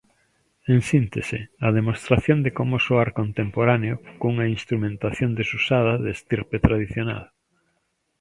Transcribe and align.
En 0.73 0.79
síntese, 0.91 1.39
a 1.67 1.69
demostración 1.77 2.37
de 2.45 2.51
como 2.57 2.77
soar 2.87 3.09
contemporáneo 3.19 3.95
cunha 4.19 4.45
instrumentación 4.57 5.29
desusada 5.39 5.93
de 6.03 6.09
estirpe 6.17 6.57
tradicional. 6.67 7.25